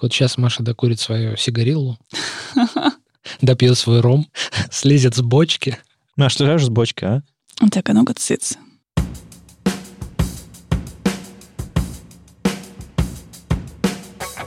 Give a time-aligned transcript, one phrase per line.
[0.00, 1.98] Вот сейчас Маша докурит свою сигариллу,
[3.42, 4.26] допьет свой ром,
[4.70, 5.78] слезет с бочки.
[6.16, 7.22] Маш, ты знаешь с бочки, а?
[7.70, 8.56] Так, а ну-ка, цыц.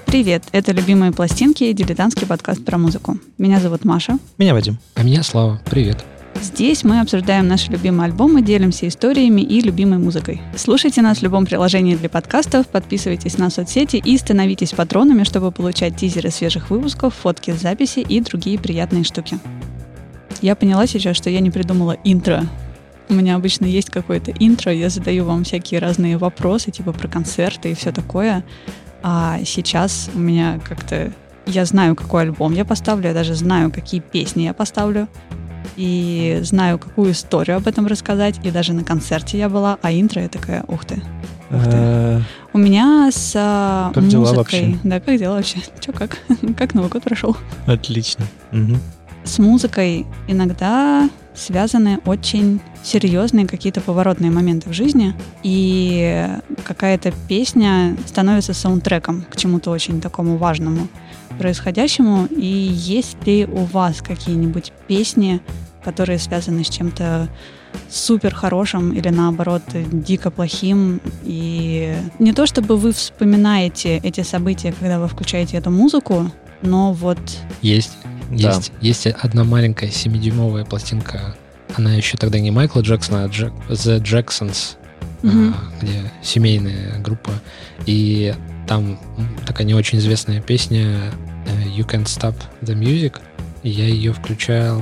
[0.08, 3.18] Привет, это «Любимые пластинки» и дилетантский подкаст про музыку.
[3.40, 4.20] Меня зовут Маша.
[4.38, 4.78] Меня Вадим.
[4.94, 5.60] А меня Слава.
[5.66, 6.06] Привет.
[6.44, 10.42] Здесь мы обсуждаем наши любимые альбомы, делимся историями и любимой музыкой.
[10.58, 15.96] Слушайте нас в любом приложении для подкастов, подписывайтесь на соцсети и становитесь патронами, чтобы получать
[15.96, 19.40] тизеры свежих выпусков, фотки с записи и другие приятные штуки.
[20.42, 22.44] Я поняла сейчас, что я не придумала интро.
[23.08, 27.72] У меня обычно есть какое-то интро, я задаю вам всякие разные вопросы, типа про концерты
[27.72, 28.44] и все такое.
[29.02, 31.14] А сейчас у меня как-то...
[31.46, 35.08] Я знаю, какой альбом я поставлю, я даже знаю, какие песни я поставлю
[35.76, 38.40] и знаю, какую историю об этом рассказать.
[38.44, 40.96] И даже на концерте я была, а интро я такая, ух ты.
[41.52, 41.72] Ух ты.
[41.74, 42.22] Э,
[42.54, 44.38] У меня с а, Как дела музыкой...
[44.38, 44.78] вообще?
[44.84, 45.60] Да, как дела вообще?
[45.80, 46.18] Че, как?
[46.58, 47.36] Как Новый год прошел?
[47.66, 48.26] Отлично.
[48.52, 48.80] Мгм.
[49.24, 56.28] С музыкой иногда связаны очень серьезные какие-то поворотные моменты в жизни, и
[56.64, 60.88] какая-то песня становится саундтреком к чему-то очень такому важному
[61.40, 62.26] происходящему.
[62.26, 65.42] И есть ли у вас какие-нибудь песни,
[65.84, 67.30] которые связаны с чем-то
[67.90, 71.02] супер хорошим или наоборот дико плохим.
[71.24, 77.20] И не то чтобы вы вспоминаете эти события, когда вы включаете эту музыку, но вот
[77.62, 77.98] Есть.
[78.38, 78.50] Да.
[78.56, 81.36] Есть, есть одна маленькая 7-дюймовая пластинка.
[81.76, 84.76] Она еще тогда не Майкла Джексона, а Джек- The Jacksons,
[85.24, 87.32] а, где семейная группа.
[87.86, 88.34] И
[88.68, 89.00] там
[89.46, 91.12] такая не очень известная песня
[91.46, 93.16] э, You Can't Stop the Music.
[93.64, 94.82] Я ее включал,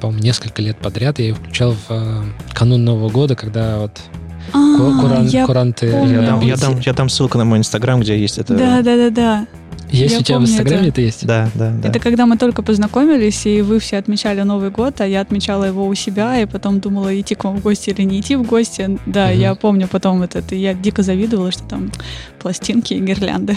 [0.00, 1.18] по-моему, несколько лет подряд.
[1.18, 3.98] Я ее включал в э, канун Нового года, когда вот
[4.52, 5.86] А, куран- я куранты...
[5.86, 8.54] Я дам, я, дам, я дам ссылку на мой инстаграм, где есть это.
[8.54, 9.46] Да, да, да, да.
[9.90, 10.88] Есть я у тебя в Инстаграме это.
[10.88, 11.26] это есть?
[11.26, 11.88] Да, да, да.
[11.88, 15.86] Это когда мы только познакомились, и вы все отмечали Новый год, а я отмечала его
[15.86, 18.98] у себя, и потом думала, идти к вам в гости или не идти в гости.
[19.06, 19.40] Да, Мгм.
[19.40, 21.90] я помню потом этот, и я дико завидовала, что там
[22.38, 23.56] пластинки и гирлянды.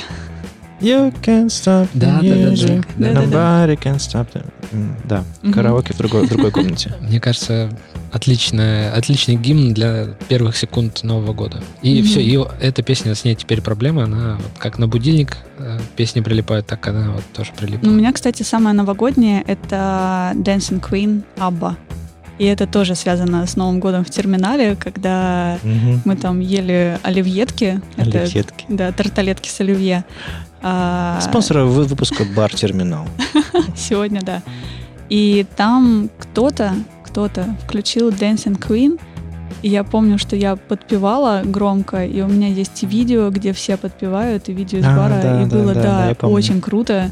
[0.81, 2.85] You can't stop the Да, music.
[2.97, 3.65] Да, да, да.
[3.67, 4.43] Nobody can stop the...
[5.07, 5.53] Да, Мгм.
[5.53, 6.93] караоке в другой, в другой комнате.
[7.01, 7.69] Мне кажется,
[8.11, 11.61] отличная, отличный гимн для первых секунд Нового года.
[11.81, 12.07] И Мгм.
[12.07, 14.03] все, и эта песня с ней теперь проблема.
[14.05, 17.85] Она вот как на будильник э, песни прилипают, так она вот тоже прилипла.
[17.87, 21.77] Ну, У меня, кстати, самое новогоднее— это Dancing Queen Абба.
[22.39, 26.01] И это тоже связано с Новым годом в терминале, когда Мгм.
[26.05, 27.81] мы там ели оливьетки.
[27.97, 28.65] Это, Оливьетки.
[28.67, 30.05] да, тарталетки с оливье.
[30.61, 33.05] А, Спонсор вы- выпуска Бар Терминал.
[33.75, 34.41] Сегодня, да.
[35.09, 36.73] И там кто-то,
[37.03, 38.99] кто-то включил Dancing Queen,
[39.61, 44.49] и я помню, что я подпевала громко, и у меня есть видео, где все подпевают,
[44.49, 47.11] и видео из А, бара, да, и да, было, да, да, да, очень круто.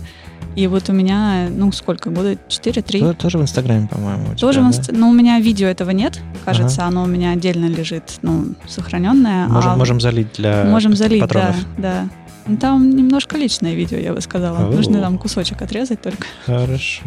[0.55, 2.33] И вот у меня, ну, сколько, года?
[2.47, 2.99] 4-3?
[2.99, 4.35] Тоже, тоже в Инстаграме, по-моему.
[4.37, 4.77] Тоже тебя, в да?
[4.81, 9.47] инст- Но у меня видео этого нет, кажется, оно у меня отдельно лежит, ну, сохраненное.
[9.47, 11.55] Можем, а можем залить для можем залить, патронов.
[11.77, 12.09] да, да.
[12.49, 14.67] Ну, Там немножко личное видео, я бы сказала.
[14.67, 14.71] О.
[14.71, 16.25] Нужно там кусочек отрезать только.
[16.45, 17.03] Хорошо.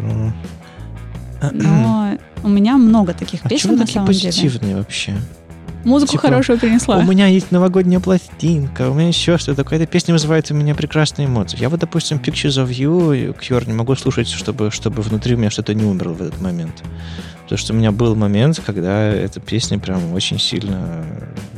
[1.51, 4.27] Но у меня много таких А песен на такие самом деле.
[4.31, 5.13] позитивные вообще?
[5.83, 6.97] Музыку Типа, хорошую принесла.
[6.99, 9.79] У меня есть новогодняя пластинка, у меня еще что-то такое.
[9.79, 11.59] Эта песня вызывает у меня прекрасные эмоции.
[11.59, 15.49] Я вот, допустим, Pictures of You, Cure, не могу слушать, чтобы, чтобы внутри у меня
[15.49, 16.81] что-то не умерло в этот момент.
[17.43, 21.03] Потому что у меня был момент, когда эта песня прям очень сильно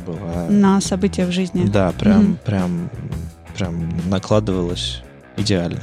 [0.04, 0.46] была...
[0.50, 1.64] На события в жизни.
[1.64, 2.38] Да, прям, Мгм.
[2.44, 2.90] прям,
[3.56, 5.02] прям накладывалась
[5.36, 5.80] идеально.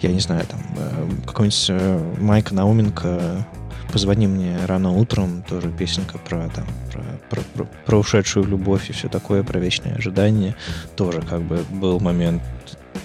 [0.00, 3.46] Я не знаю, там, э, какой-нибудь э, Майк Науменко
[3.92, 8.92] «Позвони мне рано утром», тоже песенка про, там, про, про, про- про ушедшую любовь и
[8.92, 10.54] все такое, про вечное ожидание.
[10.96, 12.42] Тоже как бы был момент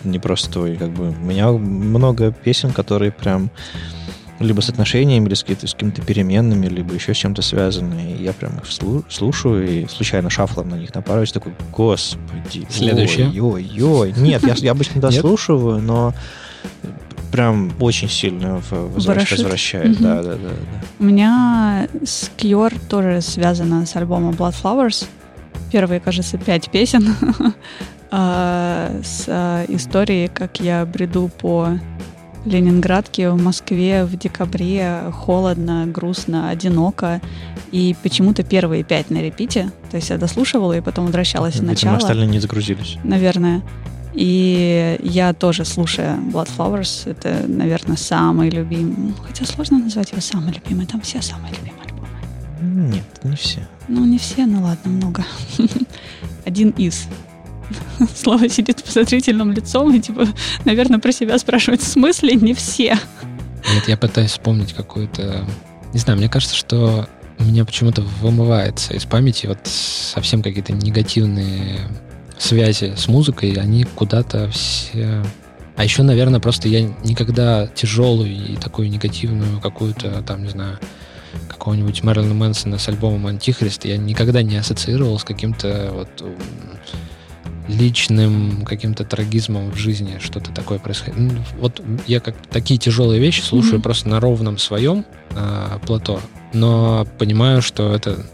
[0.03, 0.75] непростой.
[0.75, 1.09] Как бы.
[1.09, 3.50] У меня много песен, которые прям
[4.39, 8.13] либо с отношениями, или с, какими-то, с какими-то переменными, либо еще с чем-то связаны.
[8.17, 12.67] И я прям их слу- слушаю и случайно шафлом на них напарываюсь, такой, господи.
[12.69, 13.27] Следующее.
[13.27, 14.13] Ой-ой-ой.
[14.17, 16.13] Нет, я, я обычно дослушиваю, но
[17.31, 20.00] прям очень сильно возвращ- возвращает.
[20.00, 20.03] Мгм.
[20.03, 20.50] Да, да, да, да.
[21.00, 25.07] У меня с Cure тоже связано с альбомом Blood Flowers.
[25.71, 27.15] Первые, кажется, пять песен.
[28.15, 31.69] А, С а, историей, как я бреду по
[32.45, 37.22] Ленинградке в Москве в декабре холодно, грустно, одиноко.
[37.72, 39.72] И почему-то первые пять на репите.
[39.90, 41.98] То есть я дослушивала и потом возвращалась в Видимо, начало.
[41.98, 42.98] остальные не загрузились.
[43.04, 43.62] наверное.
[44.13, 47.10] И я тоже слушаю Blood Flowers.
[47.10, 49.13] Это, наверное, самый любимый.
[49.25, 50.86] Хотя сложно назвать его самый любимый.
[50.86, 52.07] Там все самые любимые альбомы.
[52.62, 53.68] Нет, не все.
[53.88, 55.25] Ну, не все, ну ладно, много.
[56.45, 57.07] Один из.
[58.15, 60.27] Слава сидит с подозрительным лицом и, типа,
[60.65, 62.97] наверное, про себя спрашивает, смысле не все?
[63.73, 65.45] Нет, я пытаюсь вспомнить какую-то...
[65.93, 67.07] Не знаю, мне кажется, что
[67.39, 71.79] у меня почему-то вымывается из памяти вот совсем какие-то негативные
[72.37, 75.23] связи с музыкой, они куда-то все...
[75.75, 80.77] А еще, наверное, просто я никогда тяжелую и такую негативную какую-то, там, не знаю,
[81.47, 86.09] какого-нибудь Мэрилина Мэнсона с альбомом «Антихрист» я никогда не ассоциировал с каким-то вот
[87.68, 91.18] личным каким-то трагизмом в жизни, что-то такое происходит.
[91.18, 93.83] Ну, вот я как такие тяжелые вещи слушаю mm-hmm.
[93.83, 96.19] просто на ровном своем э, плато,
[96.54, 98.25] но понимаю, что это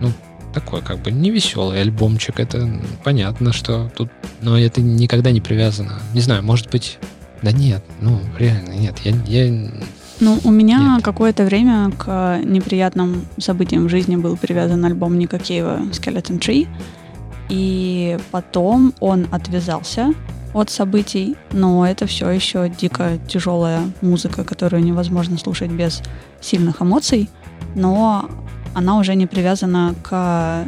[0.00, 0.10] ну,
[0.54, 4.10] такой как бы не веселый альбомчик, это понятно, что тут,
[4.40, 6.00] но это никогда не привязано.
[6.14, 6.98] Не знаю, может быть,
[7.42, 9.70] да нет, ну реально нет, я, я
[10.20, 11.02] ну, у меня Нет.
[11.02, 16.68] какое-то время к неприятным событиям в жизни был привязан альбом Ника Кейва «Skeleton Tree»,
[17.52, 20.14] и потом он отвязался
[20.54, 26.00] от событий, но это все еще дико тяжелая музыка, которую невозможно слушать без
[26.40, 27.28] сильных эмоций,
[27.74, 28.30] но
[28.72, 30.64] она уже не привязана к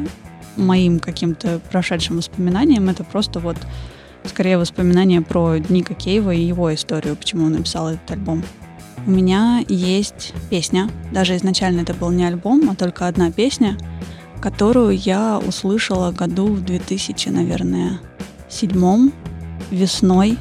[0.57, 3.57] моим каким-то прошедшим воспоминаниям, это просто вот
[4.27, 8.43] скорее воспоминания про Ника Кейва и его историю, почему он написал этот альбом.
[9.07, 13.79] У меня есть песня, даже изначально это был не альбом, а только одна песня,
[14.45, 17.99] которую я услышала году в 2000, наверное,
[18.51, 19.11] седьмом,
[19.71, 20.37] весной,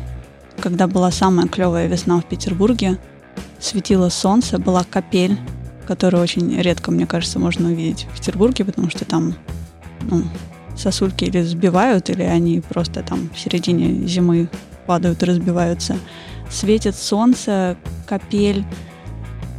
[0.59, 2.99] когда была самая клевая весна в Петербурге,
[3.61, 5.37] светило солнце, была капель,
[5.87, 9.35] которую очень редко, мне кажется, можно увидеть в Петербурге, потому что там
[10.01, 10.23] ну,
[10.75, 14.49] сосульки или сбивают, или они просто там в середине зимы
[14.85, 15.95] падают и разбиваются.
[16.49, 18.65] Светит солнце, капель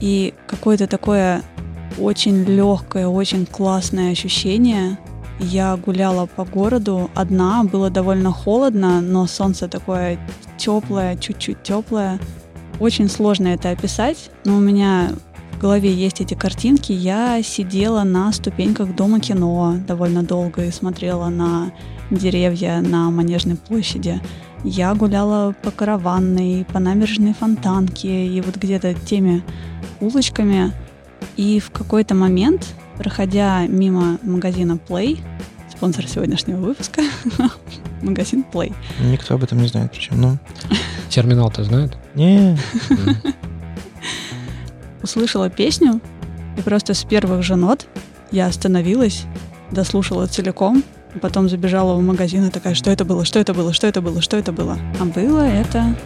[0.02, 1.43] и какое-то такое
[1.99, 4.99] очень легкое, очень классное ощущение.
[5.41, 10.19] Я гуляла по городу одна, было довольно холодно, но солнце такое
[10.56, 12.19] теплое, чуть-чуть теплое.
[12.81, 15.11] Очень сложно это описать, но у меня
[15.52, 16.93] в голове есть эти картинки.
[16.93, 21.73] Я сидела на ступеньках дома кино довольно долго и смотрела на
[22.11, 24.20] деревья на Манежной площади.
[24.64, 29.43] Я гуляла по караванной, по набережной Фонтанке и вот где-то теми
[30.00, 30.73] улочками.
[31.37, 35.21] И в какой-то момент, проходя мимо магазина Play,
[35.71, 37.03] спонсор сегодняшнего выпуска,
[38.03, 38.75] магазин Play.
[39.00, 40.38] Никто об этом не знает, причем, ну.
[41.09, 41.97] Терминал-то знает?
[42.15, 42.56] Не.
[45.03, 46.00] Услышала песню,
[46.56, 47.87] и просто с первых же нот
[48.31, 49.25] я остановилась,
[49.71, 50.82] дослушала целиком,
[51.21, 54.21] Потом забежала в магазин и такая, что это было, что это было, что это было,
[54.21, 54.79] что это было.
[55.00, 55.97] А было это...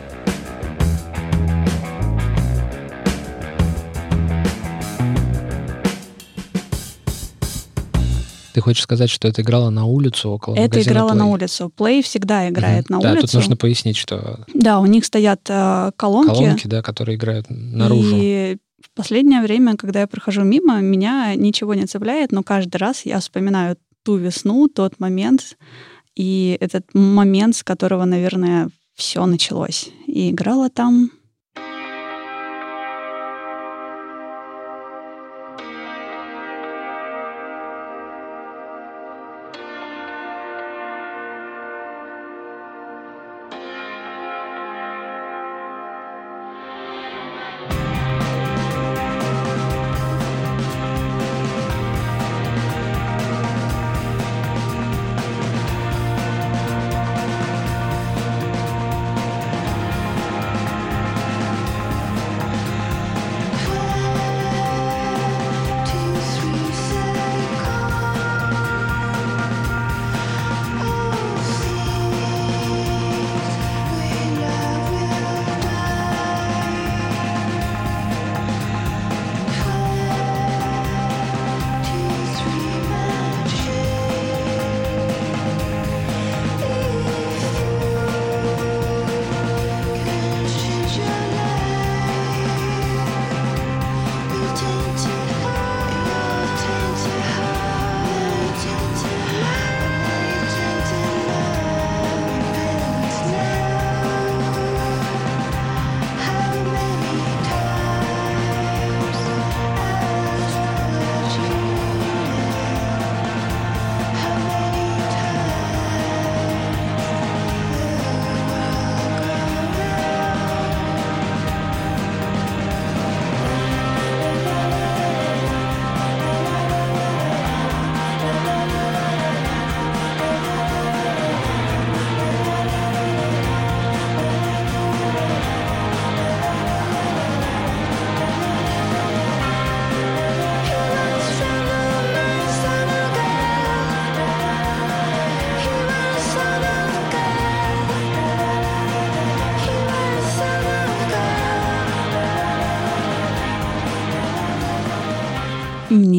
[8.58, 11.14] Ты хочешь сказать, что это играло на улицу около Это играло Play?
[11.14, 11.72] на улицу.
[11.76, 12.94] Play всегда играет угу.
[12.94, 13.26] на да, улицу.
[13.28, 14.40] тут нужно пояснить, что...
[14.52, 16.34] Да, у них стоят э, колонки.
[16.34, 18.16] Колонки, да, которые играют наружу.
[18.18, 23.06] И в последнее время, когда я прохожу мимо, меня ничего не цепляет, но каждый раз
[23.06, 25.56] я вспоминаю ту весну, тот момент,
[26.16, 29.90] и этот момент, с которого, наверное, все началось.
[30.08, 31.12] И играла там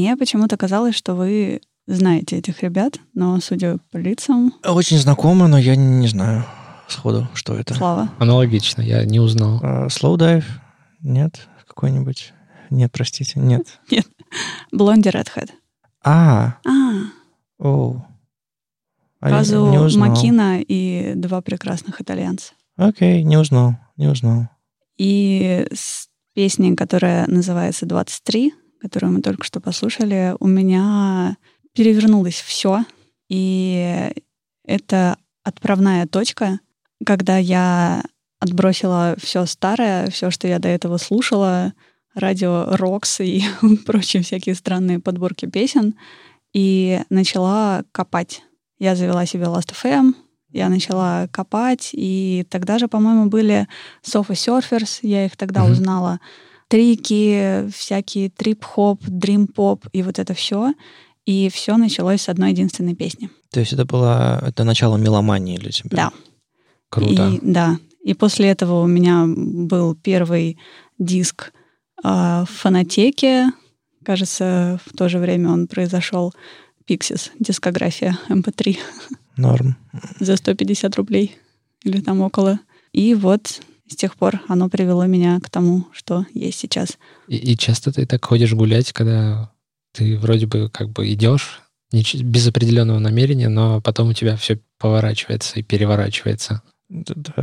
[0.10, 5.60] Мне почему-то казалось, что вы знаете этих ребят, но, судя по лицам, Очень знакомо, но
[5.60, 6.46] я не знаю
[6.88, 7.75] сходу, что это.
[7.75, 8.10] Слава.
[8.18, 9.60] Аналогично, я не узнал.
[9.62, 10.46] А, Slow Dive?
[11.01, 11.48] Нет?
[11.68, 12.34] Какой-нибудь?
[12.72, 13.68] Нет, простите, нет.
[14.72, 15.51] Блонди Redhead.
[16.04, 17.04] А, А,
[17.60, 18.04] о.
[19.22, 19.44] А.
[19.96, 22.54] Макина и два прекрасных итальянца.
[22.78, 24.48] Окей, не узнал, не узнал.
[24.98, 31.38] И с песней, которая называется «23», которую мы только что послушали, у меня
[31.74, 32.83] перевернулось все.
[33.29, 34.12] И
[34.65, 36.59] это отправная точка,
[37.05, 38.03] когда я
[38.39, 41.74] отбросила все старое, все, что я до этого слушала,
[42.15, 43.43] радио Рокс и
[43.86, 45.95] прочие всякие странные подборки песен,
[46.53, 48.41] и начала копать.
[48.79, 50.13] Я завела себе Last.fm,
[50.51, 53.67] я начала копать, и тогда же, по-моему, были
[54.03, 55.71] Sofa Surfers, я их тогда Мгм.
[55.71, 56.19] узнала.
[56.70, 60.74] Трики, всякие трип-хоп, дрим-поп и вот это все.
[61.26, 63.30] И все началось с одной единственной песни.
[63.52, 65.90] То есть это было это начало меломании для тебя?
[65.92, 66.12] Да.
[66.90, 67.30] Круто.
[67.30, 67.78] И, да.
[68.04, 70.58] И после этого у меня был первый
[70.98, 71.52] диск
[72.04, 73.52] а, в фонотеке.
[74.06, 76.34] Кажется, в то же время он произошел.
[76.88, 78.78] Pixies, дискография MP3
[79.38, 79.76] Норм.
[80.20, 81.38] за 150 рублей
[81.84, 82.60] или там около.
[82.94, 86.98] И вот с тех пор оно привело меня к тому, что есть сейчас.
[87.27, 89.51] И, и часто ты так ходишь гулять, когда
[89.93, 95.60] ты вроде бы как бы идешь без определенного намерения, но потом у тебя все поворачивается
[95.60, 96.62] и переворачивается.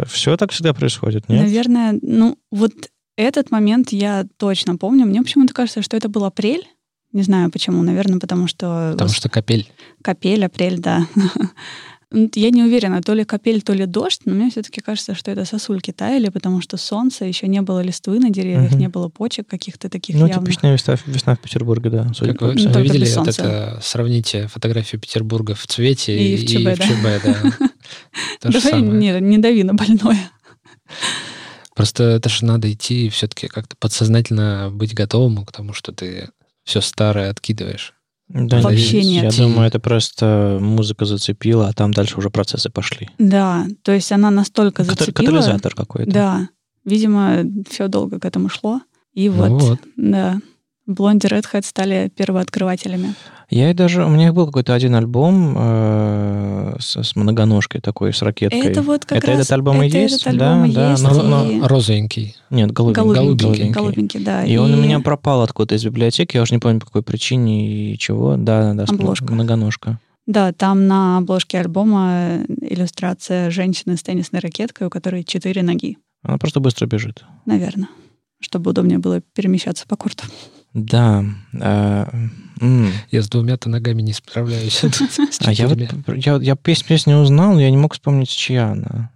[0.07, 1.43] все так всегда происходит, нет?
[1.43, 2.73] Наверное, ну вот
[3.17, 5.05] этот момент я точно помню.
[5.07, 6.67] Мне почему-то кажется, что это был апрель.
[7.13, 7.83] Не знаю почему.
[7.83, 9.69] Наверное, потому что Потому что капель.
[10.03, 11.07] капель, апрель, да.
[12.13, 15.33] Ну, Я не уверена, то ли капель, то ли дождь, но мне все-таки кажется, что
[15.33, 18.79] это сосульки таяли, потому что солнце, еще не было листвы на деревьях, Мгм.
[18.81, 20.45] не было почек каких-то таких Ну, явных.
[20.45, 22.07] типичная весна, весна в Петербурге, да.
[22.15, 26.79] судя Как вы, только видели вот это, сравните фотографию Петербурга в цвете И в ЧБ,
[26.79, 26.87] да.
[26.87, 27.71] ЧБ, да.
[28.51, 30.31] Давай не, не дави на больное.
[31.75, 36.31] Просто это же надо идти все-таки как-то подсознательно быть готовым к тому, что ты
[36.65, 37.95] все старое откидываешь.
[38.29, 39.37] Да, Вообще я нет.
[39.37, 43.09] думаю, это просто музыка зацепила, а там дальше уже процессы пошли.
[43.19, 45.13] Да, то есть она настолько зацепила.
[45.27, 46.11] Катализатор какой-то.
[46.11, 46.49] Да,
[46.85, 48.81] видимо, все долго к этому шло.
[49.15, 49.81] И вот, Ну вот.
[49.97, 50.41] да,
[50.87, 53.15] Блонди Redhead стали первооткрывателями.
[53.51, 54.05] Я и даже...
[54.05, 58.61] У меня был какой-то один альбом э, с, с многоножкой такой, с ракеткой.
[58.61, 59.41] Это вот как Это раз...
[59.41, 60.15] этот альбом и это есть?
[60.23, 62.37] Этот альбом и Да, да, есть, но- и но- Розовенький.
[62.51, 63.03] Нет, голубенький.
[63.03, 63.73] голубенький, голубенький.
[63.73, 64.45] голубенький, да.
[64.45, 67.93] И, он у меня пропал откуда-то из библиотеки, я уже не помню по какой причине
[67.93, 68.37] и чего.
[68.37, 69.33] Да, да, да, Обложка.
[69.33, 69.99] многоножка.
[70.27, 76.37] Да, там на обложке альбома иллюстрация женщины с теннисной ракеткой, у которой четыре ноги, Она
[76.39, 77.25] просто быстро бежит.
[77.45, 77.89] наверное,
[78.41, 80.25] чтобы удобнее было перемещаться по корту.
[80.79, 81.25] Да.
[81.55, 82.07] э,
[82.61, 82.93] м.
[83.11, 84.83] Я с двумя-то ногами не справляюсь.
[85.45, 85.79] А я вот
[86.17, 89.11] я, я пес- песню узнал, но я не мог вспомнить, чья она.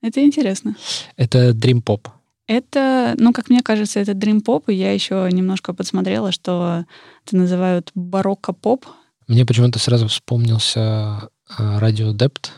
[0.00, 0.76] Это интересно.
[1.16, 2.06] Это Dream Pop.
[2.46, 6.84] Это, ну, как мне кажется, это Dream Pop, и я еще немножко подсмотрела, что
[7.26, 8.86] это называют барокко-поп.
[9.26, 11.28] Мне почему-то сразу вспомнился а,
[11.80, 12.48] Radio Dept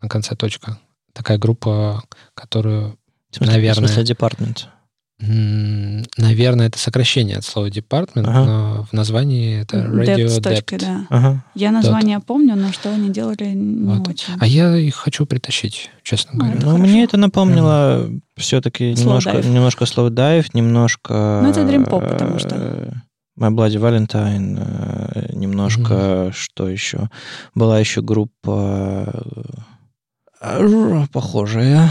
[0.00, 0.78] на конце точка.
[1.12, 2.02] Такая группа,
[2.34, 2.96] которую,
[3.32, 3.84] В смысле- Наверное.
[3.84, 4.68] В смысле, департмент.
[5.20, 8.44] Наверное, это сокращение от слова department, Ага.
[8.44, 10.80] но в названии это Dept Radio с точкой, Dept.
[10.80, 11.06] да.
[11.10, 11.44] Ага.
[11.54, 14.08] Я название помню, но что они делали, не Вот.
[14.08, 14.34] очень.
[14.38, 16.54] А я их хочу притащить, честно А, говоря.
[16.62, 16.82] Ну, хорошо.
[16.84, 19.48] мне это напомнило все-таки Slow немножко, dive.
[19.50, 21.40] немножко slow dive, немножко...
[21.42, 22.90] Ну, это dream pop, потому что- э,
[23.40, 24.58] My Bloody Valentine,
[25.14, 27.08] э, немножко, что еще?
[27.54, 29.12] Была еще группа
[30.40, 31.90] э, похожая.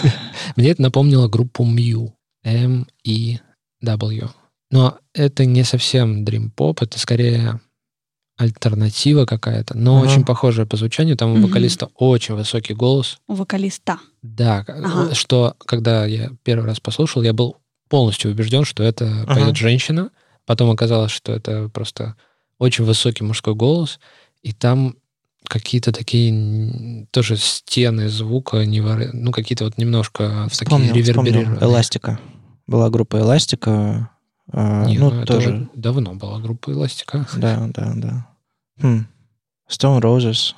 [0.56, 2.10] Мне это напомнило группу Mew.
[2.44, 4.28] M-E-W.
[4.70, 7.60] Но это не совсем Dream Pop, это скорее
[8.36, 10.08] альтернатива какая-то, но Ага.
[10.10, 11.16] очень похожая по звучанию.
[11.16, 13.18] Там у вокалиста очень высокий голос.
[13.26, 13.98] У вокалиста.
[14.22, 15.14] Да, Ага.
[15.14, 17.56] что когда я первый раз послушал, я был
[17.88, 19.34] полностью убежден, что это Ага.
[19.34, 20.10] поет женщина.
[20.46, 22.16] Потом оказалось, что это просто
[22.58, 24.00] очень высокий мужской голос.
[24.42, 24.96] И там
[25.50, 30.94] какие-то такие тоже стены звука, невор- ну, какие-то вот немножко такие Вспомнил, вспомнил.
[31.34, 31.62] реверберированные.
[31.64, 32.20] Эластика.
[32.66, 34.10] Была группа Эластика.
[34.52, 35.68] а, Не, ну, ну, это тоже.
[35.74, 37.26] давно была группа Эластика.
[37.36, 38.26] Да, да, да.
[38.80, 39.06] Хм.
[39.68, 40.54] Stone Roses.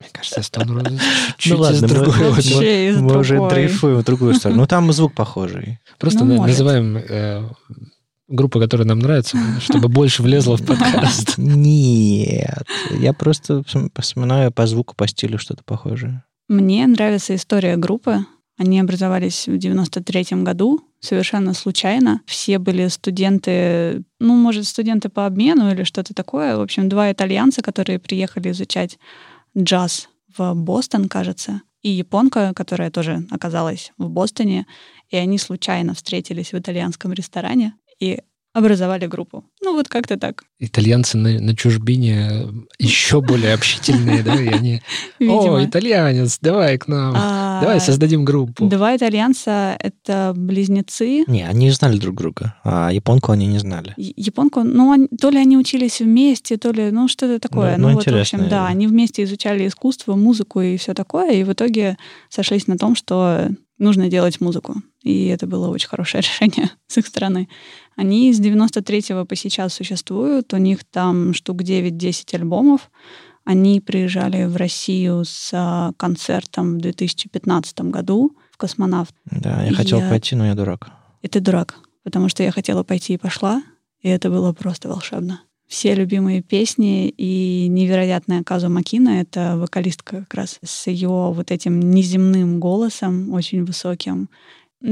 [0.00, 1.00] Мне кажется, Stone Roses
[1.38, 4.60] чуть-чуть Ну ладно, из мы- другой мы- из Мы уже дрейфуем в другую сторону.
[4.60, 5.78] Ну, там звук похожий.
[5.98, 7.48] Просто Ну, называем э,
[8.28, 11.38] группу, которая нам нравится, чтобы больше влезло в подкаст.
[11.38, 12.66] Нет.
[12.98, 16.24] Я просто вспом- вспоминаю по звуку, по стилю что-то похожее.
[16.48, 18.24] Мне нравится история группы.
[18.58, 22.22] Они образовались в 93 году совершенно случайно.
[22.26, 26.56] Все были студенты, ну, может, студенты по обмену или что-то такое.
[26.56, 28.98] В общем, два итальянца, которые приехали изучать
[29.56, 34.66] джаз в Бостон, кажется, и японка, которая тоже оказалась в Бостоне,
[35.10, 38.20] и они случайно встретились в итальянском ресторане, и
[38.56, 39.44] образовали группу.
[39.62, 40.44] Ну, вот как-то так.
[40.58, 42.48] Итальянцы на, на чужбине
[42.78, 44.82] еще более общительные, да, и они,
[45.28, 48.66] о, итальянец, давай к нам, а, давай создадим группу.
[48.66, 51.24] Два итальянца— это близнецы.
[51.26, 53.92] Не, они знали друг друга, а японку они не знали.
[53.98, 57.76] Японку, ну, то ли они учились вместе, то ли, ну, что-то такое.
[57.76, 61.44] Ну, ну вот, в общем, да, они вместе изучали искусство, музыку и все такое, и
[61.44, 61.98] в итоге
[62.30, 64.76] сошлись на том, что нужно делать музыку.
[65.02, 67.48] И это было очень хорошее решение с их стороны.
[67.96, 72.90] Они с 93-го по сейчас существуют, у них там штук 9-10 альбомов.
[73.44, 79.14] Они приезжали в Россию с а, концертом в 2015 году в «Космонавт».
[79.24, 80.10] Да, я и хотел я...
[80.10, 80.88] пойти, но я дурак.
[81.22, 83.62] И ты дурак, потому что я хотела пойти и пошла,
[84.02, 85.40] и это было просто волшебно.
[85.66, 91.80] Все любимые песни и невероятная Казу Макина— это вокалистка как раз с ее вот этим
[91.80, 94.28] неземным голосом, очень высоким.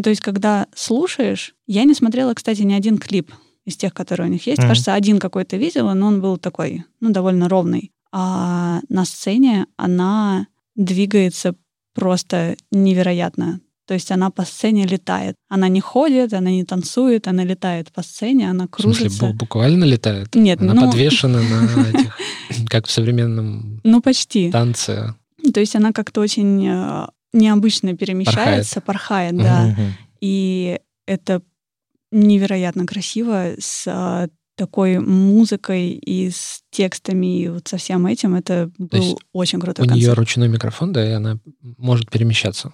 [0.03, 3.33] То есть, когда слушаешь, я не смотрела, кстати, ни один клип
[3.64, 4.61] из тех, которые у них есть.
[4.61, 4.69] Mm-hmm.
[4.69, 7.93] Кажется, один какой-то видела, но он был такой, ну, довольно ровный.
[8.12, 11.55] А на сцене она двигается
[11.95, 13.61] просто невероятно.
[13.87, 15.37] То есть она по сцене летает.
[15.49, 19.09] Она не ходит, она не танцует, она летает по сцене, она кружится.
[19.09, 20.35] В смысле, буквально летает?
[20.35, 20.87] Нет, она ну...
[20.87, 21.41] подвешена
[21.76, 22.17] на этих,
[22.69, 24.50] как в современном ну, почти.
[24.50, 25.14] танце.
[25.53, 29.87] То есть она как-то очень э, необычно перемещается, порхает, порхает да.
[30.21, 31.43] И это
[32.11, 38.35] невероятно красиво с а, такой музыкой и с текстами, и вот со всем этим.
[38.35, 40.07] Это был очень крутой у концерт.
[40.07, 42.73] нее ручной микрофон, да, и она может перемещаться.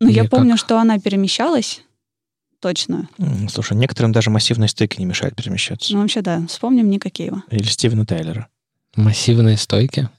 [0.00, 0.60] Ну, я помню, как?
[0.60, 1.82] что она перемещалась,
[2.60, 3.08] точно.
[3.48, 5.92] Слушай, некоторым даже массивные стойки не мешают перемещаться.
[5.92, 6.44] Ну, вообще, да.
[6.48, 7.44] Вспомним Ника Кейва.
[7.50, 8.48] Или Стивена Тайлера.
[8.96, 10.10] Массивные стойки?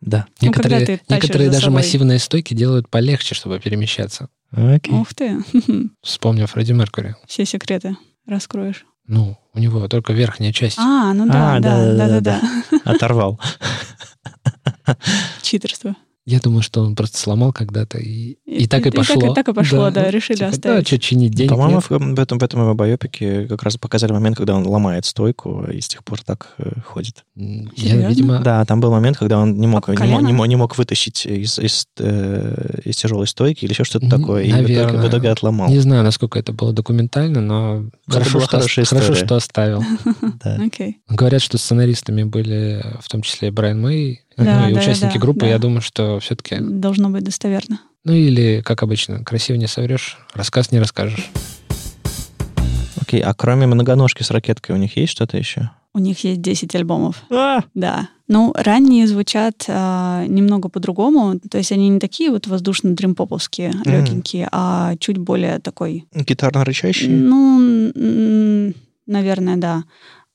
[0.00, 0.26] Да.
[0.40, 1.80] Ну, некоторые некоторые даже собой...
[1.80, 4.28] массивные стойки делают полегче, чтобы перемещаться.
[4.50, 4.94] Окей.
[4.94, 5.38] Ух ты.
[6.02, 7.16] Вспомнил Фредди Меркури.
[7.26, 8.84] Все секреты раскроешь.
[9.06, 10.78] Ну, у него только верхняя часть.
[10.78, 12.80] А, ну да, а, да, да, да, да, да.
[12.84, 13.40] Оторвал.
[15.42, 15.96] Читерство.
[16.30, 19.20] Я думаю, что он просто сломал когда-то, и, и, и так и, и пошло.
[19.20, 20.84] Так, и так и пошло, да, да решили типа, оставить.
[20.84, 22.16] Да, что чинить, денег По-моему, нет.
[22.16, 25.80] в этом, в этом его байопике как раз показали момент, когда он ломает стойку, и
[25.80, 27.24] с тех пор так э, ходит.
[27.34, 28.38] Я, видимо...
[28.38, 31.26] Да, там был момент, когда он не мог, не мог, не, мог, не мог вытащить
[31.26, 34.60] из, из, э, из тяжелой стойки или еще что-то такое, Наверное.
[34.60, 35.68] и в итоге, в итоге отломал.
[35.68, 39.82] Не знаю, насколько это было документально, но хорошо, что, хорошо, что оставил.
[41.08, 45.14] Говорят, что сценаристами были в том числе и Брайан Мэй, да, ну, и да, участники
[45.14, 45.48] да, группы, да.
[45.48, 46.56] я думаю, что все-таки...
[46.60, 47.80] Должно быть достоверно.
[48.04, 51.30] Ну или, как обычно, красиво не соврешь, рассказ не расскажешь.
[53.00, 55.70] Окей, а кроме многоножки с ракеткой у них есть что-то еще?
[55.92, 57.24] У них есть 10 альбомов.
[57.30, 57.64] А!
[57.74, 58.08] Да.
[58.28, 61.40] Ну, ранние звучат а, немного по-другому.
[61.40, 63.90] То есть они не такие вот воздушно-дримпоповские, mm.
[63.90, 66.06] легенькие, а чуть более такой...
[66.14, 67.08] Гитарно-рычащий?
[67.08, 68.72] Ну,
[69.06, 69.82] наверное, да.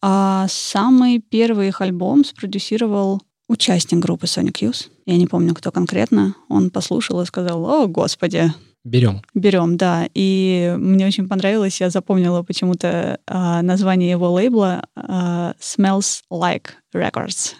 [0.02, 4.88] А самый первый их альбом спродюсировал участник группы Sonic Youth.
[5.06, 6.36] Я не помню, кто конкретно.
[6.50, 8.52] Он послушал и сказал, о, господи.
[8.84, 9.22] Берем.
[9.34, 10.08] Берем, да.
[10.14, 17.54] И мне очень понравилось, я запомнила почему-то а, название его лейбла а, Smells Like Records.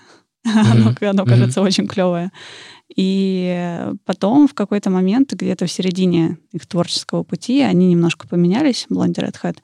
[0.46, 0.72] Mm-hmm.
[0.72, 1.66] оно, оно, кажется, mm-hmm.
[1.66, 2.32] очень клевое.
[2.96, 9.26] И потом в какой-то момент, где-то в середине их творческого пути, они немножко поменялись, Blondie
[9.26, 9.58] Red Hat,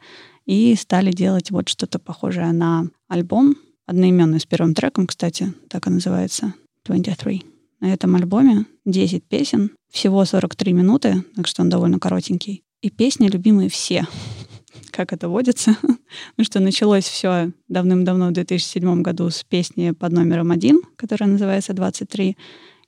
[0.45, 5.89] и стали делать вот что-то похожее на альбом, одноименный с первым треком, кстати, так и
[5.89, 6.53] называется,
[6.85, 7.43] 23.
[7.81, 12.63] На этом альбоме 10 песен, всего 43 минуты, так что он довольно коротенький.
[12.81, 14.05] И песни любимые все,
[14.91, 15.75] как это водится.
[16.37, 21.73] ну что началось все давным-давно в 2007 году с песни под номером один, которая называется
[21.73, 22.37] 23.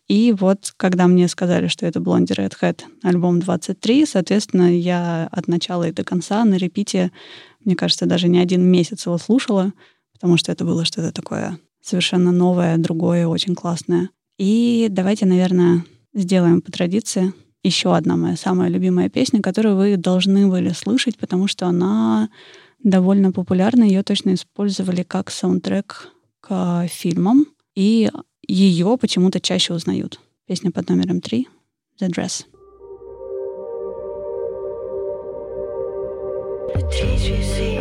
[0.09, 5.87] И вот, когда мне сказали, что это Blondie Redhead альбом 23, соответственно, я от начала
[5.87, 7.11] и до конца на репите,
[7.63, 9.71] мне кажется, даже не один месяц его слушала
[10.23, 14.09] потому что это было что-то такое совершенно новое, другое, очень классное.
[14.37, 15.83] И давайте, наверное,
[16.13, 21.47] сделаем по традиции еще одна моя самая любимая песня, которую вы должны были слышать, потому
[21.47, 22.29] что она
[22.81, 23.83] довольно популярна.
[23.83, 26.07] Ее точно использовали как саундтрек
[26.39, 28.09] к фильмам, и
[28.47, 30.21] ее почему-то чаще узнают.
[30.47, 31.49] Песня под номером три
[31.99, 32.45] «The Dress».
[36.73, 37.72] The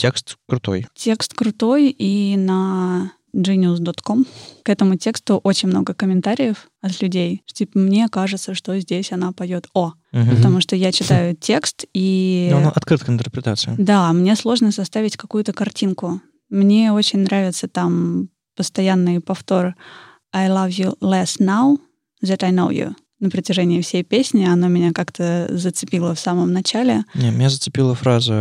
[0.00, 0.86] Текст крутой.
[0.94, 4.24] Текст крутой, и на genius.com.
[4.62, 7.42] К этому тексту очень много комментариев от людей.
[7.52, 9.92] Типа, мне кажется, что здесь она поет О.
[10.12, 10.36] Мгм.
[10.36, 12.48] Потому что я читаю текст, и...
[12.50, 13.74] Ну, она открыта к интерпретации.
[13.76, 16.22] Да, мне сложно составить какую-то картинку.
[16.48, 19.74] Мне очень нравится там постоянный повтор
[20.32, 21.76] I love you less now
[22.22, 22.94] that I know you.
[23.20, 27.04] На протяжении всей песни оно меня как-то зацепило в самом начале.
[27.14, 28.32] Не, меня зацепила фраза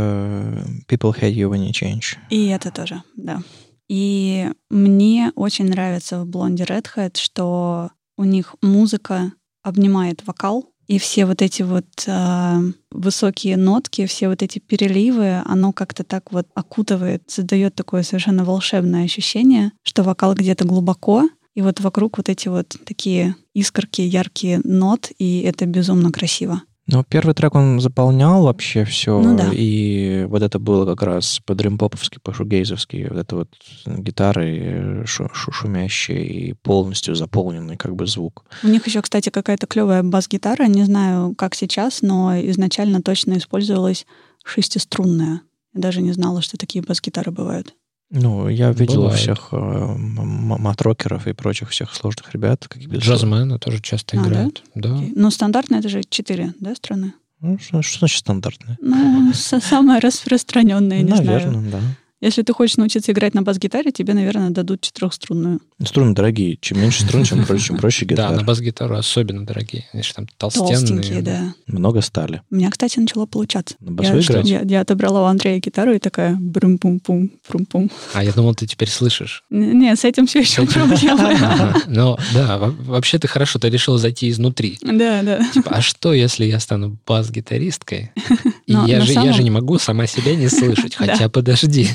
[0.87, 2.17] «People hate you when you change».
[2.29, 3.41] И это тоже, да.
[3.89, 11.25] И мне очень нравится в Блонде Redhead, что у них музыка обнимает вокал, и все
[11.27, 12.57] вот эти вот э,
[12.89, 19.05] высокие нотки, все вот эти переливы, оно как-то так вот окутывает, создает такое совершенно волшебное
[19.05, 25.11] ощущение, что вокал где-то глубоко, и вот вокруг вот эти вот такие искорки, яркие нот,
[25.17, 26.61] и это безумно красиво.
[26.87, 29.51] Ну, первый трек он заполнял вообще все, Ну да.
[29.53, 33.49] и вот это было как раз по-дримпоповски, по-шугейзовски, вот это вот
[33.85, 38.45] гитары шу- шу- шумящие и полностью заполненный как бы звук.
[38.63, 44.05] У них еще, кстати, какая-то клевая бас-гитара, не знаю, как сейчас, но изначально точно использовалась
[44.45, 45.41] шестиструнная.
[45.73, 47.75] Я даже не знала, что такие бас-гитары бывают.
[48.11, 49.19] Ну, я видел Бывает.
[49.19, 52.67] всех э, матрокеров и прочих всех сложных ребят.
[52.75, 54.27] Джазмены тоже часто А, да?
[54.29, 54.63] играют.
[54.73, 54.95] Да.
[54.95, 55.13] Окей.
[55.15, 57.13] Ну, стандартно это же четыре, да, струны?
[57.41, 58.77] Ну, что, что значит стандартные?
[58.81, 61.25] Ну, самое распространенное, не знаю.
[61.25, 61.79] Наверное, да.
[62.21, 65.61] Если ты хочешь научиться играть на бас-гитаре, тебе, наверное, дадут четырехструнную.
[65.85, 66.57] Струны дорогие.
[66.59, 68.35] Чем меньше струн, чем проще, чем проще Да, гитара.
[68.35, 69.85] на бас-гитару особенно дорогие.
[69.93, 70.75] Они же там толстенные.
[70.75, 71.53] Толстенькие, да.
[71.67, 72.41] Много стали.
[72.51, 73.75] У меня, кстати, начало получаться.
[73.79, 74.45] На басу Я, играть?
[74.49, 77.89] я, я отобрала у Андрея гитару и такая брум-пум-пум, прум-пум.
[78.13, 79.43] А я думал, ты теперь слышишь.
[79.49, 81.37] Н- Нет, с этим все еще проблемы.
[81.87, 84.77] Ну, да, во- вообще ты хорошо, ты решил зайти изнутри.
[84.81, 85.39] Да, да.
[85.53, 88.11] Типа, а что, если я стану бас-гитаристкой?
[88.67, 90.95] Я же, я самом- же не могу сама себя не слышать.
[90.99, 91.07] Да.
[91.07, 91.87] Хотя подожди.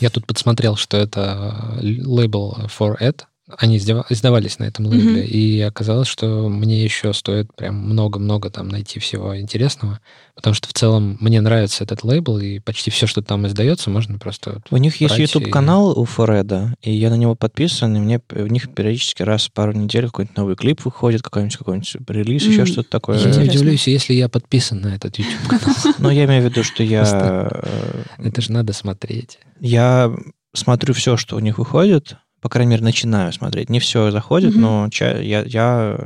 [0.00, 3.24] Я тут подсмотрел, что это э, лейбл For Ed.
[3.58, 5.30] Они издавались на этом лейбле, Мгм.
[5.30, 10.00] и оказалось, что мне еще стоит прям много-много там найти всего интересного,
[10.34, 14.18] потому что в целом мне нравится этот лейбл, и почти все, что там издается, можно
[14.18, 14.54] просто...
[14.54, 18.46] вот- У них есть YouTube-канал у Фореда, и я на него подписан, и мне у
[18.46, 22.66] них периодически раз в пару недель какой-нибудь новый клип выходит, какой-нибудь какой-нибудь релиз, еще М.
[22.66, 23.18] что-то такое.
[23.18, 25.76] Я не удивлюсь, если я подписан на этот YouTube-канал.
[25.98, 27.04] Но я имею в виду, что я...
[27.52, 29.38] Э, Это же надо смотреть.
[29.60, 30.12] Я
[30.52, 33.70] смотрю все, что у них выходит, по крайней мере, начинаю смотреть.
[33.70, 34.60] Не все заходит, Мгм.
[34.62, 35.98] но ча- я, я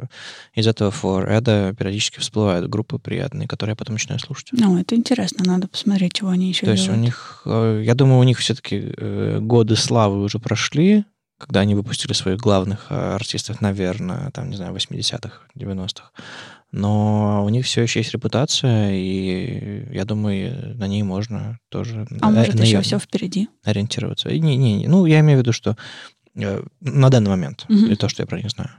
[0.54, 4.48] из этого Фореда периодически всплывают группы приятные, которые я потом начинаю слушать.
[4.52, 7.04] Ну, это интересно, надо посмотреть, чего они еще То есть у делают.
[7.04, 8.94] них, э, я думаю, у них все-таки
[9.40, 11.04] годы славы уже прошли,
[11.36, 16.10] когда они выпустили своих главных э, артистов, наверное, там, не знаю, 80-х, 90-х.
[16.72, 22.30] Но у них все еще есть репутация, и я думаю, на ней можно тоже А
[22.30, 23.48] э, может, на еще все впереди.
[23.64, 24.30] ориентироваться.
[24.30, 25.74] Не, не, не, ну, я имею в виду, что э,
[26.34, 27.90] на данный момент, Мгм.
[27.92, 28.70] и то, что я про них знаю.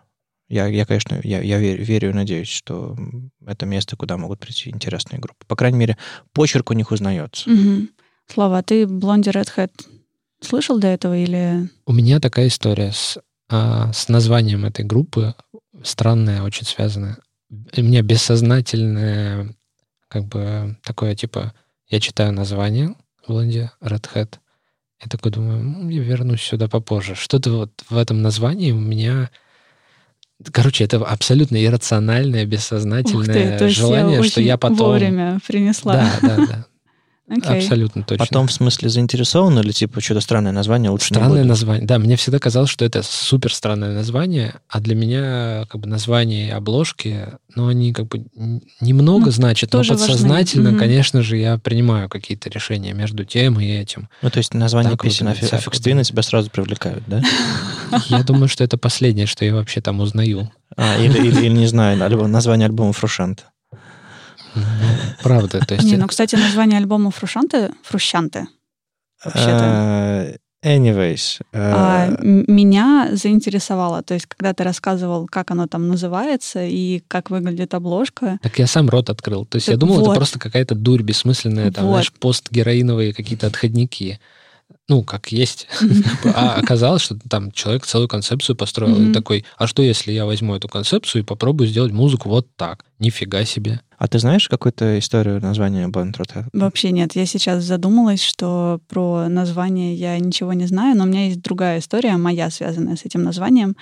[0.50, 2.98] Я, я конечно, я, я верю, верю и надеюсь, что
[3.46, 5.46] это место, куда могут прийти интересные группы.
[5.48, 5.98] По крайней мере,
[6.34, 7.50] почерк у них узнается.
[7.50, 7.90] Мгм.
[8.28, 9.72] Слава, а ты Блонди Redhead
[10.42, 11.70] слышал до этого или...
[11.86, 13.18] У меня такая история с,
[13.50, 15.36] а, с названием этой группы
[15.84, 17.18] странная, очень связанная.
[17.50, 19.54] У меня бессознательное,
[20.08, 21.54] как бы, такое, типа,
[21.88, 22.96] я читаю название
[23.28, 24.36] Блонди Hat,
[25.02, 27.16] я такой думаю, «М, я вернусь сюда попозже.
[27.16, 29.30] Что-то вот в этом названии у меня...
[30.52, 34.78] Короче, это абсолютно иррациональное, Ух ты, бессознательное есть желание, я что я потом...
[34.78, 35.94] вовремя принесла.
[35.94, 36.66] Да, да, да.
[37.38, 37.60] Окей.
[37.60, 38.26] Абсолютно точно.
[38.26, 41.48] Потом, в смысле, заинтересован или, типа, что-то странное название лучше не Странное буду?
[41.50, 41.86] название.
[41.88, 46.48] Да, мне всегда казалось, что это супер странное название, а для меня как бы название
[46.48, 48.26] и обложки, ну, они как бы
[48.82, 50.08] немного Ну, значат, но тоже важны.
[50.08, 50.80] подсознательно, Мгм.
[50.80, 54.10] конечно же, я принимаю какие-то решения между тем и этим.
[54.22, 57.22] Ну, то есть название Так вот, песен всяко Аффикс Твин тебя сразу привлекают, да?
[58.08, 60.52] Я думаю, что это последнее, что я вообще там узнаю.
[60.78, 63.46] А, или, или- или, не знаю, альбом- название альбома Фрушант.
[65.24, 65.86] Правда, то есть...
[65.86, 68.48] Не, ну, кстати, название альбома Фрушанте Фрущанте.
[69.24, 70.38] Вообще-то.
[70.64, 71.42] Э, Anyways.
[71.54, 74.04] э, А, меня заинтересовало.
[74.04, 78.38] То есть, когда ты рассказывал, как оно там называется и как выглядит обложка.
[78.42, 79.46] Так я сам рот открыл.
[79.46, 80.10] То есть я думал, вот.
[80.10, 81.92] это просто какая-то дурь бессмысленная, там, Вот.
[81.92, 84.20] знаешь, постгероиновые какие-то отходники.
[84.90, 85.68] Ну, как есть.
[86.34, 89.10] А оказалось, что там человек целую концепцию построил.
[89.10, 92.86] И такой, а что, если я возьму эту концепцию и попробую сделать музыку вот так?
[93.00, 93.82] Нифига себе.
[93.98, 97.16] А ты знаешь какую-то историю названия Band Red Вообще нет.
[97.16, 101.80] Я сейчас задумалась, что про название я ничего не знаю, но у меня есть другая
[101.80, 103.76] история, моя, связанная с этим названием.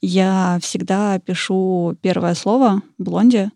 [0.00, 3.50] Я всегда пишу первое слово «блонди»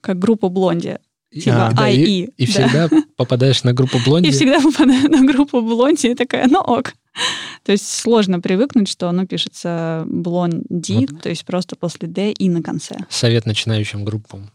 [0.00, 0.98] как группа «блонди».
[1.32, 2.52] Типа А, да, I, и, и да.
[2.52, 4.28] всегда попадаешь на группу Блонди.
[4.28, 6.94] И всегда попадаю на группу Блонди и такая, ну ок.
[7.64, 11.22] То есть сложно привыкнуть, что оно пишется Блонди, Вот.
[11.22, 12.96] то есть просто после D и на конце.
[13.08, 14.50] Совет начинающим группам.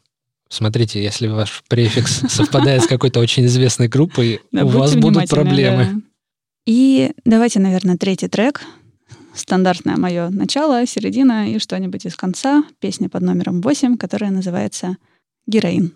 [0.49, 5.85] Смотрите, если ваш префикс совпадает с какой-то очень известной группой, Да, у вас будут проблемы.
[5.85, 6.01] да.
[6.65, 8.61] И давайте, наверное, третий трек.
[9.33, 12.63] Стандартное мое начало, середина и что-нибудь из конца.
[12.79, 14.97] Песня под номером 8, которая называется
[15.45, 15.93] «Героин».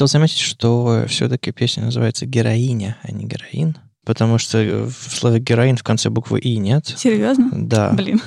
[0.00, 5.76] Хотел заметить, что все-таки песня называется «Героиня», а не «Героин», потому что в слове «героин»
[5.76, 6.86] в конце буквы «и» нет.
[6.96, 7.50] Серьезно?
[7.52, 7.90] Да.
[7.90, 8.22] Блин,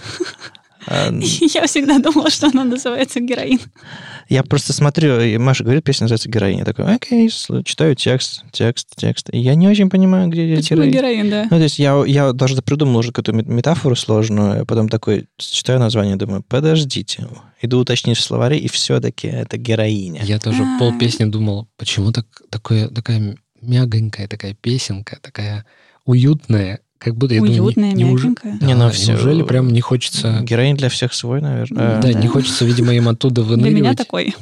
[1.54, 3.60] я всегда думала, что она называется «Героин».
[4.30, 6.60] Я просто смотрю, и Маша говорит, песня называется «Героиня».
[6.60, 9.30] Я такой, окей, читаю текст, текст, текст.
[9.32, 10.92] И я не очень понимаю, где здесь героин.
[10.92, 11.44] «Героин», да?
[11.44, 15.28] Ну, то есть я, я даже придумал уже какую-то мет- метафору сложную, а потом такой
[15.38, 17.28] читаю название, думаю, подождите.
[17.62, 20.22] Иду уточнить в словаре, и все-таки это героиня.
[20.24, 20.80] Я тоже А.
[20.80, 25.66] пол песни думал, почему так, такое, такая мягонькая такая песенка, такая
[26.06, 28.58] уютная, как будто я думаю, не- мягенькая.
[28.60, 29.12] Да, Не, ну всё.
[29.14, 30.40] неужели прям не хочется...
[30.42, 32.02] Героин для всех свой, наверное.
[32.02, 32.14] Да, да.
[32.14, 33.80] не хочется, видимо, им оттуда Для выныривать.
[33.82, 34.34] меня такой.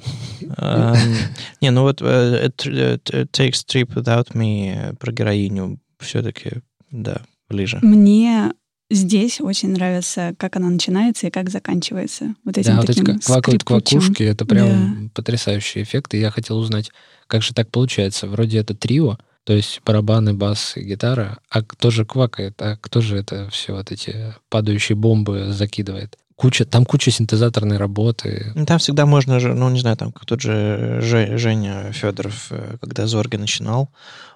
[1.61, 7.21] Не, ну вот э, it, it takes trip without me э, про героиню все-таки, да,
[7.49, 7.79] ближе.
[7.81, 8.53] Мне
[8.89, 12.35] здесь очень нравится, как она начинается и как заканчивается.
[12.43, 16.13] Вот этим Да, вот эти квакают квакушки, это прям потрясающий эффект.
[16.13, 16.91] И я хотел узнать,
[17.27, 18.27] как же так получается.
[18.27, 23.01] Вроде это трио, то есть барабаны, бас и гитара, а кто же квакает, а кто
[23.01, 26.17] же это все вот эти падающие бомбы закидывает?
[26.35, 28.51] Куча, там куча синтезаторной работы.
[28.55, 32.47] Ну, Там всегда можно же, ну, не знаю, там как тот же Же- Женя Федоров,
[32.51, 33.89] э, когда Зорги начинал,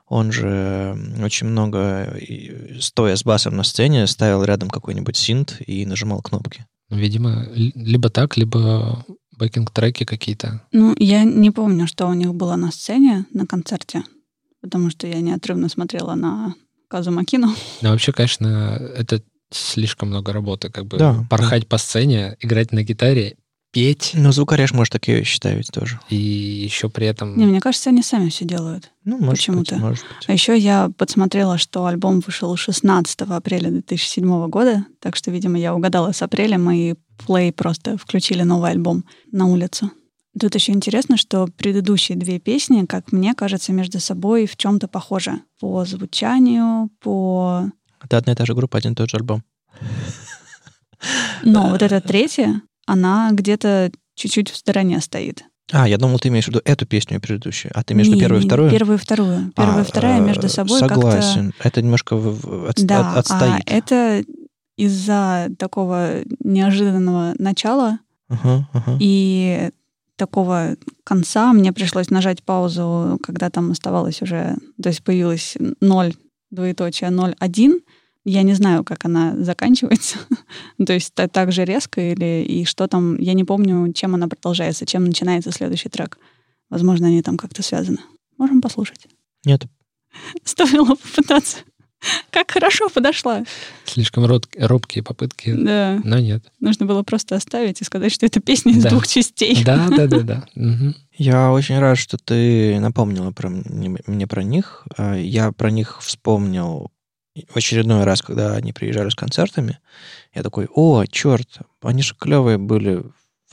[0.07, 5.83] он же очень много, и, стоя с басом на сцене, ставил рядом какой-нибудь синт и
[5.87, 6.65] нажимал кнопки.
[6.91, 9.03] Ну, Видимо, ли- либо так, либо
[9.39, 10.61] бэкинг-треки какие-то.
[10.71, 14.03] Ну, я не помню, что у них было на сцене на концерте,
[14.65, 16.53] потому что я неотрывно смотрела на
[16.87, 17.53] Казу Макину.
[17.81, 18.47] Но вообще, конечно,
[18.97, 20.69] это слишком много работы.
[20.69, 23.37] Как бы Да, порхать по сцене, играть на гитаре,
[23.71, 25.99] петь, Ну, звукорежь может такие вещи ставить тоже.
[26.09, 27.37] и еще при этом...
[27.37, 28.91] Не, мне кажется, они сами все делают.
[29.03, 29.75] Ну, может Почему-то.
[29.75, 30.29] быть, может быть.
[30.29, 35.75] А еще я подсмотрела, что альбом вышел 16 апреля 2007 года, так что, видимо, я
[35.75, 36.93] угадала с апрелем, и
[37.27, 39.91] Play просто включили новый альбом на улицу.
[40.39, 45.39] Тут еще интересно, что предыдущие две песни, как мне кажется, между собой в чем-то похожи.
[45.61, 47.69] По звучанию, по...
[48.03, 49.43] Это одна и та же группа, один и тот же альбом.
[51.43, 55.43] Но вот эта третья, она где-то чуть-чуть в стороне стоит.
[55.71, 57.71] А, я думал, ты имеешь в виду эту песню и предыдущую.
[57.73, 58.69] А ты виду Не, первую и вторую?
[58.69, 59.51] Первую и вторую.
[59.55, 60.95] Первая и А, вторая между э, собой как-то...
[60.95, 61.53] Согласен.
[61.63, 63.63] Это немножко от- Да, от- отстоит.
[63.65, 64.23] а это
[64.77, 68.97] из-за такого неожиданного начала Ага, ага.
[68.99, 69.71] и
[70.15, 76.13] такого конца мне пришлось нажать паузу, когда там оставалось уже, то есть появилось 0,
[76.51, 77.79] двоеточие 0, 1,
[78.27, 80.17] Я не знаю, как она заканчивается.
[80.85, 84.27] То есть та- так же резко или и что там, я не помню, чем она
[84.27, 86.17] продолжается, чем начинается следующий трек.
[86.69, 87.99] Возможно, они там как-то связаны.
[88.37, 89.07] Можем послушать.
[89.45, 89.65] Нет,
[90.43, 91.57] Стоило попытаться.
[92.31, 93.43] Как хорошо подошла.
[93.85, 95.99] Слишком род- робкие попытки, Да.
[96.03, 96.43] но нет.
[96.59, 98.89] Нужно было просто оставить и сказать, что это песня из Да.
[98.89, 99.63] двух частей.
[99.63, 100.47] Да, да, да, да.
[101.17, 104.85] Я очень рад, что ты напомнила про мне, мне про них.
[104.97, 106.91] А, Я про них вспомнил
[107.49, 109.79] в очередной раз, когда они приезжали с концертами.
[110.33, 113.03] Я такой, о, черт, они же клевые были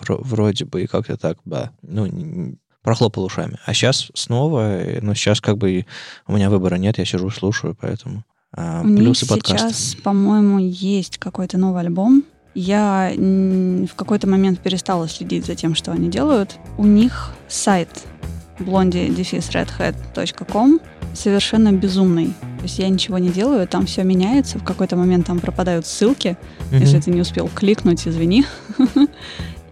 [0.00, 3.58] вро- вроде бы, и как-то так, да, ну, прохлопал ушами.
[3.64, 5.86] А сейчас снова, э, ну, сейчас как бы
[6.26, 8.24] у меня выбора нет, я сижу, слушаю, поэтому
[8.56, 9.68] У них плюсы подкаста.
[9.72, 12.24] сейчас, по-моему, есть какой-то новый альбом.
[12.54, 16.56] Я в какой-то момент перестала следить за тем, что они делают.
[16.76, 17.88] У них сайт
[18.58, 20.80] blondie-redhead.com
[21.14, 22.26] совершенно безумный.
[22.58, 26.36] То есть я ничего не делаю, там все меняется, в какой-то момент там пропадают ссылки,
[26.70, 26.80] Мгм.
[26.80, 28.44] если ты не успел кликнуть, извини.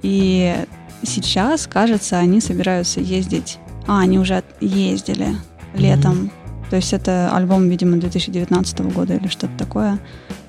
[0.02, 0.54] И
[1.02, 3.58] сейчас, кажется, они собираются ездить.
[3.86, 5.34] А, они уже ездили
[5.74, 6.30] летом.
[6.70, 9.98] То есть это альбом, видимо, 2019 года или что-то такое.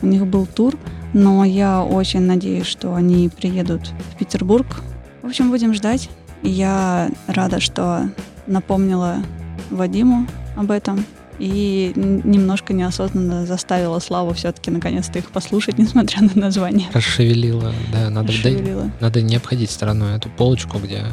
[0.02, 0.78] У них был тур,
[1.14, 4.68] но я очень надеюсь, что они приедут в Петербург.
[5.24, 6.10] В общем, будем ждать.
[6.44, 8.10] И Я рада, что
[8.48, 9.18] напомнила
[9.70, 11.06] Вадиму об этом
[11.40, 16.88] и немножко неосознанно заставила Славу все-таки наконец-то их послушать, несмотря на название.
[16.94, 18.92] Расшевелила, да, надо, да, Расшевелила.
[19.00, 21.04] надо не обходить стороной эту полочку, где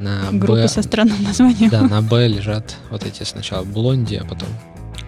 [0.00, 1.70] на Группы Б, со странным названием.
[1.70, 4.48] да, на Б лежат вот эти сначала блонди, а потом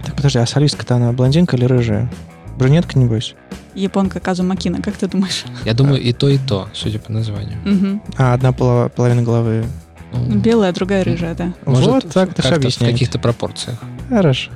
[0.05, 2.11] Так, подожди, а солистка-то она блондинка или рыжая?
[2.59, 3.35] Брюнетка, небось?
[3.75, 5.45] Японка Казу Макина, как ты думаешь?
[5.65, 7.59] Я думаю, и то, и то, судя по названию.
[7.65, 8.03] Мгм.
[8.19, 9.65] А, одна поло- половина головы.
[10.13, 11.55] Ну, Белая, другая рыжая, да.
[11.65, 12.93] может, вот так ты как-то в объясняет.
[12.93, 13.79] каких-то пропорциях.
[14.11, 14.51] Хорошо.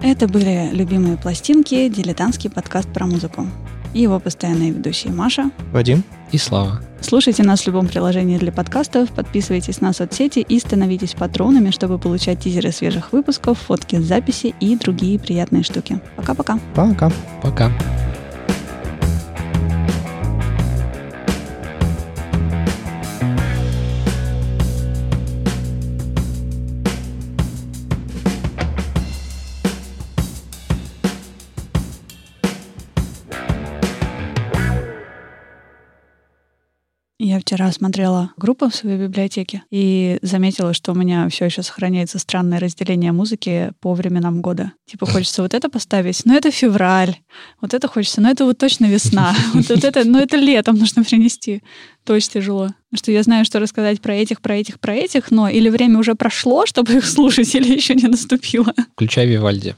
[0.00, 3.46] Это были «Любимые пластинки», дилетантский подкаст про музыку.
[3.94, 5.50] И его постоянные ведущие Маша.
[5.72, 6.04] Вадим?
[6.32, 6.80] И слава.
[7.00, 12.40] Слушайте нас в любом приложении для подкастов, подписывайтесь на соцсети и становитесь патронами, чтобы получать
[12.40, 16.00] тизеры свежих выпусков, фотки с записи и другие приятные штуки.
[16.16, 16.58] Пока-пока.
[16.74, 17.10] Пока.
[17.42, 17.68] Пока.
[17.68, 18.09] Я
[37.50, 42.60] вчера смотрела группу в своей библиотеке и заметила, что у меня все еще сохраняется странное
[42.60, 44.70] разделение музыки по временам года.
[44.86, 47.16] Типа хочется вот это поставить, но это февраль.
[47.60, 49.34] Вот это хочется, но это вот точно весна.
[49.52, 51.62] Вот, это, но это летом нужно принести.
[52.08, 52.70] Очень тяжело.
[52.94, 56.14] Что я знаю, что рассказать про этих, про этих, про этих, но или время уже
[56.14, 58.74] прошло, чтобы их слушать, или еще не наступило.
[58.94, 59.74] Включай Вивальди.